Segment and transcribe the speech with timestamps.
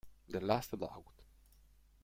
[0.29, 1.03] The Last Laugh